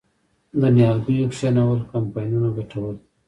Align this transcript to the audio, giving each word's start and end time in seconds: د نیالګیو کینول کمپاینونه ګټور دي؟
د 0.59 0.61
نیالګیو 0.75 1.31
کینول 1.37 1.79
کمپاینونه 1.91 2.47
ګټور 2.57 2.91
دي؟ 2.99 3.05